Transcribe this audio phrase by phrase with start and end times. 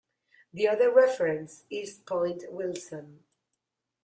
[0.51, 3.19] The other reference is Point Wilson.